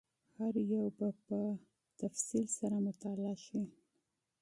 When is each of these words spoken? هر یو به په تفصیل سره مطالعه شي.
هر 0.37 0.53
یو 0.73 0.83
به 0.97 1.07
په 1.25 1.39
تفصیل 2.01 2.45
سره 2.57 2.77
مطالعه 2.87 3.35
شي. 3.45 3.61